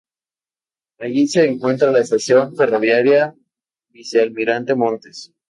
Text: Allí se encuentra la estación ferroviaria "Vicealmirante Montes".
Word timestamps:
Allí 0.97 1.27
se 1.27 1.45
encuentra 1.45 1.91
la 1.91 1.99
estación 1.99 2.55
ferroviaria 2.55 3.35
"Vicealmirante 3.89 4.73
Montes". 4.73 5.31